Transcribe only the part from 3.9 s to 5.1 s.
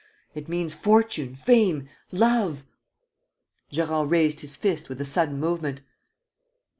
raised his fist with a